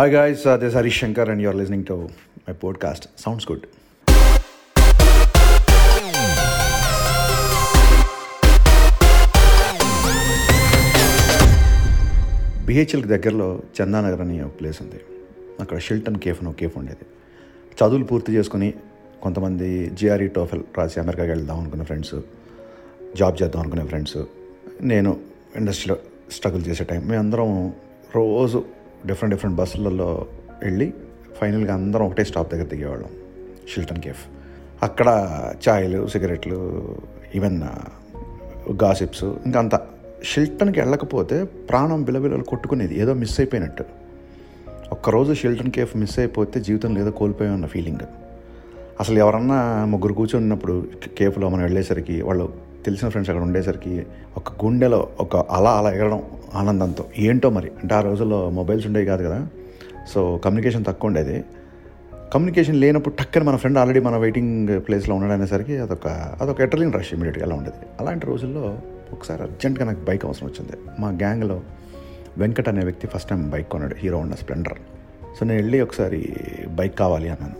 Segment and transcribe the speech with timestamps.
[0.00, 2.08] Hi guys this Harish Shankar and you're listening to
[2.48, 3.64] my podcast sounds good
[12.66, 15.00] బిహెచ్ఎల్కి దగ్గరలో చందానగర్ అని ఒక place ఉంది.
[15.60, 17.04] అక్కడ షిల్టన్ కేఫ్ అని ఒక కేఫ్ ఉండేది.
[17.76, 18.74] చదువులు పూర్తి చేసుకుని
[19.22, 22.14] కొంతమంది జిఆర్ఈ టోఫెల్ రాసి అమెరికాకి వెళ్దాం అనుకున్న ఫ్రెండ్స్
[23.16, 24.16] జాబ్ చేద్దాం అనుకునే ఫ్రెండ్స్
[24.82, 25.20] నేను
[25.56, 25.96] ఇండస్ట్రీలో
[26.32, 27.68] స్ట్రగుల్ చేసే టైం మేమందరం
[28.16, 28.64] రోజు
[29.06, 30.26] డిఫరెంట్ డిఫరెంట్ బస్సులలో
[30.62, 30.94] వెళ్ళి
[31.40, 33.08] ఫైనల్గా అందరం ఒకటే స్టాప్ దగ్గర దిగేవాళ్ళం
[33.74, 34.26] షిల్టన్ కేఫ్
[34.82, 35.08] అక్కడ
[35.68, 36.84] ఛాయలు సిగరెట్లు
[37.34, 37.62] ఈవెన్
[38.82, 39.80] గాసిప్స్ ఇంకా అంత
[40.24, 43.84] షిల్టన్కి వెళ్ళకపోతే ప్రాణం బిలబిలలు కొట్టుకునేది ఏదో మిస్ అయిపోయినట్టు.
[44.92, 47.98] ఒక్కరోజు షిల్టన్ కేఫ్ మిస్ అయిపోతే జీవితంలో ఏదో కోల్పోయామన్న ఫీలింగ్
[49.00, 50.86] అసలు ఎవరన్నా ముగ్గురు కూర్చొని ఉన్నప్పుడు
[51.18, 56.22] కేఫ్లో మనం వెళ్ళేసరికి వాళ్ళు తెలిసిన ఫ్రెండ్స్ అక్కడ ఉండేసరికి ఒక గుండెలో ఒక అలా అలా ఎగరడం
[56.54, 57.04] ఆనందంతో.
[57.18, 57.68] ఏంటో మరి?
[57.68, 59.48] అంటే ఆ రోజుల్లో మొబైల్స్ ఉండేవి కాదు కదా?
[60.08, 61.44] సో కమ్యూనికేషన్ తక్కువ ఉండేది.
[62.34, 66.06] కమ్యూనికేషన్ లేనప్పుడు టక్కని మన ఫ్రెండ్ ఆల్రెడీ మన వెయిటింగ్ ప్లేస్లో ఉన్నాడనేసరికి అదొక
[66.42, 67.86] అదొక ఎటర్లింగ్ రష్ ఇమీడియట్గా అలా ఉండేది.
[68.00, 68.78] అలాంటి రోజుల్లో
[69.12, 70.72] ఒకసారి అర్జెంట్గా నాకు బైక్ అవసరం వచ్చింది.
[71.00, 71.60] మా గ్యాంగ్లో
[72.38, 74.78] వెంకట్ అనే వ్యక్తి ఫస్ట్ టైం బైక్ కొన్నాడు హీరో ఉన్న స్ప్లెండర్
[75.40, 76.36] సో నేను వెళ్ళి ఒకసారి
[76.68, 77.54] బైక్ కావాలి అన్నాను.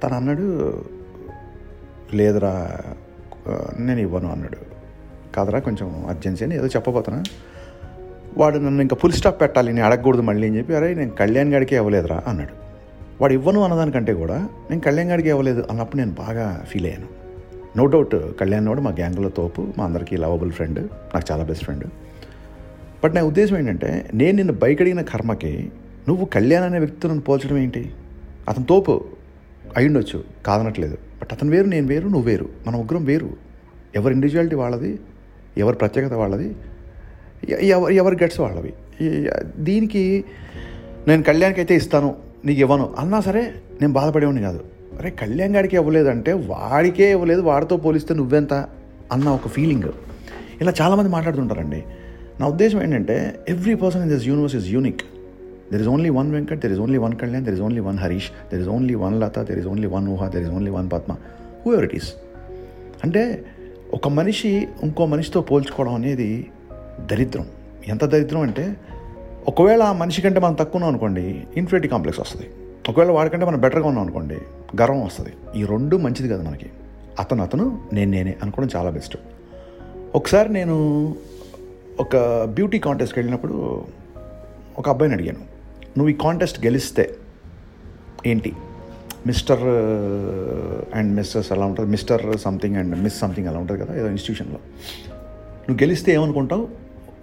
[0.00, 0.84] తను అన్నాడు
[2.14, 2.70] లేదురా
[3.78, 4.56] నేను ఇవ్వను అన్నాడు.
[5.34, 7.22] కాదరా కొంచెం అర్జెన్సీ అని ఏదో చెప్పబోతున్నా.
[8.38, 11.76] వాడు నన్ను ఇంకా ఫుల్ స్టాప్ పెట్టాలి నేను అడగకూడదు మళ్ళీ అని చెప్పి అరే నేను కళ్యాణ్ గాడికి
[11.76, 12.54] ఇవ్వలేదురా అన్నాడు.
[13.20, 17.08] వాడు ఇవ్వను అన్నదానికంటే కూడా నేను కళ్యాణ్ గాడికి ఇవ్వలేదు అన్నప్పుడు నేను బాగా ఫీల్ అయ్యాను.
[17.76, 20.78] నో డౌట్ కళ్యాణ్ వాడు మా గ్యాంగ్లో తోపు మా అందరికీ లవబుల్ ఫ్రెండ్
[21.14, 21.84] నాకు చాలా బెస్ట్ ఫ్రెండ్
[23.04, 25.72] బట్ నా ఉద్దేశం ఏంటంటే నేను నిన్ను బైక్ అడిగిన కర్మకి
[26.08, 27.92] నువ్వు కళ్యాణ్ అనే వ్యక్తులను పోల్చడం ఏంటి?
[28.48, 29.04] అతను తోపు
[29.76, 30.98] అయ్యుండొచ్చు కాదనట్లేదు.
[31.20, 32.48] బట్ అతను వేరు నేను వేరు నువ్వు వేరు.
[32.66, 33.30] మన ముగ్గురం వేరు.
[33.98, 34.92] ఎవరి ఇండివిజువాలిటీ వాళ్ళది
[35.58, 36.48] ఎవరి ప్రత్యేకత వాళ్ళది
[37.74, 38.72] ఎవరి ఎవరి గట్స్ వాళ్ళవి.
[39.62, 40.02] దీనికి
[41.08, 42.10] నేను కళ్యాణ్కి అయితే ఇస్తాను
[42.44, 42.86] నీకు ఇవ్వను.
[42.98, 43.42] అన్నా సరే
[43.80, 44.60] నేను బాధపడేవాడిని కాదు.
[44.98, 48.54] అరే కళ్యాణ్ గాడికి ఇవ్వలేదంటే వాడికే ఇవ్వలేదు వాడితో పోలిస్తే నువ్వెంత
[49.12, 49.88] అన్న ఒక ఫీలింగ్
[50.60, 51.80] ఇలా చాలామంది మాట్లాడుతుంటారండి.
[52.40, 53.16] నా ఉద్దేశం ఏంటంటే
[53.48, 55.02] every person in this universe is unique
[55.72, 58.30] there is only one Venkat there is only one Kalyan there is only one Harish
[58.50, 61.12] there is only one Latha there is only one Uha there is only one Padma
[61.72, 62.10] whoever it is
[63.04, 63.22] అంటే
[63.94, 64.50] ఒక మనిషి
[64.82, 66.28] ఇంకో మనిషితో పోల్చుకోవడం అనేది
[67.10, 67.46] దరిద్రం.
[67.88, 68.64] ఎంత దరిద్రం అంటే
[69.48, 71.22] ఒకవేళ ఆ మనిషి కంటే మనం తక్కువ ఉన్నాం అనుకోండి
[71.56, 72.46] ఇన్ఫినిటీ కాంప్లెక్స్ వస్తుంది.
[72.88, 74.38] ఒకవేళ వాడికంటే మనం బెటర్గా ఉన్నాం అనుకోండి
[74.82, 75.32] గర్వం వస్తుంది.
[75.56, 76.68] ఈ రెండు మంచిది కదా మనకి.
[77.18, 79.16] అతను అతను నేను నేనే అనుకోవడం చాలా బెస్ట్
[80.14, 80.76] ఒకసారి నేను
[82.00, 82.16] ఒక
[82.56, 83.56] బ్యూటీ కాంటెస్ట్కి వెళ్ళినప్పుడు
[84.78, 85.42] ఒక అబ్బాయిని అడిగాను.
[85.98, 87.14] నువ్వు ఈ కాంటెస్ట్ గెలిస్తే
[88.26, 88.52] ఏంటి?
[89.26, 94.08] మిస్టర్ uh, అండ్ మిస్సెస్ అలా ఉంటుంది Mr something and miss something అలా ఉంటుంది కదా ఏదో
[94.08, 94.60] ఇన్స్టిట్యూషన్లో
[95.68, 96.68] నువ్వు గెలిస్తే ఏమనుకుంటావు?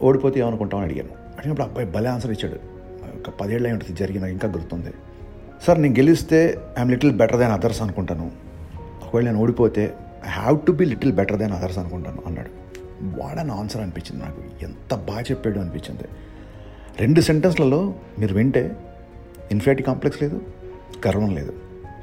[0.02, 1.14] ఓడిపోతే ఏమనుకుంటావు అని అడిగాను.
[1.38, 2.60] అడిగినప్పుడు అబ్బాయి భలే ఆన్సర్ ఇచ్చాడు.
[3.20, 4.94] ఒక పదేళ్ళు ఉంటుంది జరిగిన ఇంకా గుర్తుంది.
[5.68, 8.32] సార్ నేను గెలిస్తే I'm little better than others అనుకుంటాను.
[9.08, 9.96] ఒకవేళ నేను ఓడిపోతే
[10.28, 12.50] I have to be little better than others అనుకుంటాను అన్నాడు.
[13.22, 14.64] వాడని ఆన్సర్ అనిపించింది నాకు.
[14.64, 16.04] ఎంత బాగా చెప్పాడు అనిపించింది.
[17.00, 18.78] రెండు సెంటెన్స్లలో మీరు వింటే
[19.52, 20.42] ఇన్ఫినిటీ కాంప్లెక్స్ లేదు
[21.08, 21.54] గర్వం లేదు.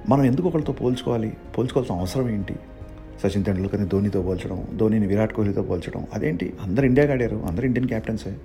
[0.09, 1.32] మనం ఎందుకు ఒకరితో పోల్చుకోవాలి?
[1.59, 2.55] పోల్చుకోవాల్సిన అవసరం ఏంటి?
[3.25, 6.53] సచిన్ తెండూల్కర్ని ధోనితో పోల్చడం ధోనిని విరాట్ కోహ్లీతో పోల్చడం అదేంటి?
[6.62, 8.37] అందరు ఇండియాకి ఆడారు అందరు ఇండియన్ క్యాప్టెన్సే.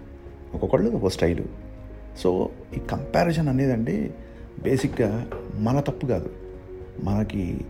[0.54, 1.44] ఒక్కొక్కళ్ళు ఒక స్టైలు.
[2.20, 4.12] సో ఈ కంపారిజన్ అనేదండి
[4.64, 6.30] బేసిక్గా మన తప్పు కాదు.
[7.04, 7.62] మనకి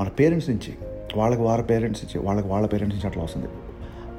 [0.00, 0.74] మన పేరెంట్స్ నుంచి
[1.16, 3.46] వాళ్ళకి వాళ్ళ పేరెంట్స్ నుంచి వాళ్ళకి వాళ్ళ పేరెంట్స్ నుంచి అట్లా వస్తుంది.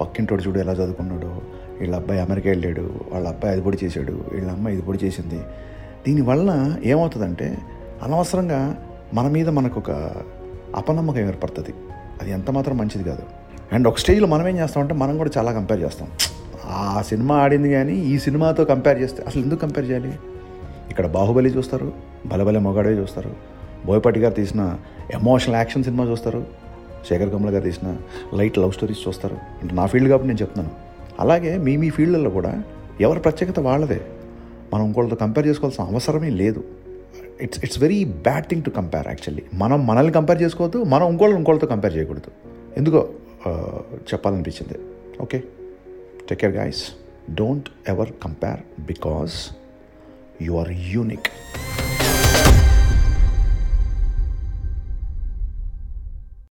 [0.01, 1.41] పక్కింటోడు చూడు ఎలా చదువుకున్నాడో
[1.79, 5.39] వీళ్ళ అబ్బాయి అమెరికా వెళ్ళాడు వాళ్ళ అబ్బాయి అది పొడి చేశాడు వీళ్ళ అమ్మాయి ఇది పొడి చేసింది.
[6.07, 7.57] దీనివల్ల ఏమవుతుందంటే
[8.03, 8.77] అనవసరంగా
[9.13, 9.91] మన మీద మనకు ఒక
[10.75, 11.73] అపనమ్మకం ఏర్పడుతుంది.
[12.21, 13.23] అది ఎంత మాత్రం మంచిది కాదు.
[13.71, 16.07] అండ్ ఒక స్టేజ్లో మనం ఏం చేస్తామంటే మనం కూడా చాలా కంపేర్ చేస్తాం.
[16.65, 20.13] ఆ సినిమా ఆడింది కానీ ఈ సినిమాతో కంపేర్ చేస్తే అసలు ఎందుకు కంపేర్ చేయాలి?
[20.89, 21.93] ఇక్కడ బాహుబలి చూస్తారు
[22.25, 23.33] బలబలే మొగాడే చూస్తారు.
[23.85, 24.77] బోయపాటి గారు తీసిన
[25.13, 26.45] ఎమోషనల్ యాక్షన్ సినిమా చూస్తారు
[27.09, 27.97] శేఖర్ కమల గారు తీసిన
[28.33, 29.37] లైట్ లవ్ స్టోరీస్ చూస్తారు.
[29.61, 30.84] అంటే నా ఫీల్డ్ కాబట్టి నేను చెప్తున్నాను.
[31.19, 32.51] అలాగే మీ మీ ఫీల్డ్లలో కూడా
[33.01, 34.01] ఎవరి ప్రత్యేకత వాళ్ళదే.
[34.73, 36.63] మనం ఇంకోళ్ళతో కంపేర్ చేసుకోవాల్సిన అవసరమే లేదు.
[37.41, 41.67] It's it's very bad thing to compare actually మనం మనల్ని కంపేర్ చేసుకోవద్దు మనం ఇంకోళ్ళు ఇంకోళ్ళతో
[41.67, 42.31] కంపేర్ చేయకూడదు.
[42.77, 43.01] ఎందుకో
[44.11, 44.77] చెప్పాలనిపించింది.
[45.21, 45.39] Okay
[46.29, 46.83] take care guys
[47.35, 49.35] don't ever compare because
[50.41, 51.29] you are unique